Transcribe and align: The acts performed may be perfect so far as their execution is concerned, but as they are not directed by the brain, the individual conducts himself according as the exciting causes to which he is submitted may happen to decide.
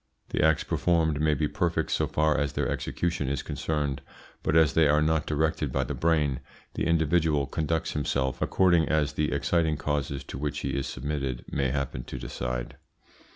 The 0.29 0.43
acts 0.43 0.63
performed 0.63 1.21
may 1.21 1.35
be 1.35 1.47
perfect 1.47 1.91
so 1.91 2.07
far 2.07 2.35
as 2.35 2.53
their 2.53 2.67
execution 2.67 3.29
is 3.29 3.43
concerned, 3.43 4.01
but 4.41 4.55
as 4.55 4.73
they 4.73 4.87
are 4.87 4.99
not 5.03 5.27
directed 5.27 5.71
by 5.71 5.83
the 5.83 5.93
brain, 5.93 6.39
the 6.73 6.87
individual 6.87 7.45
conducts 7.45 7.91
himself 7.91 8.41
according 8.41 8.89
as 8.89 9.13
the 9.13 9.31
exciting 9.31 9.77
causes 9.77 10.23
to 10.23 10.39
which 10.39 10.61
he 10.61 10.69
is 10.69 10.87
submitted 10.87 11.45
may 11.51 11.69
happen 11.69 12.03
to 12.05 12.17
decide. 12.17 12.77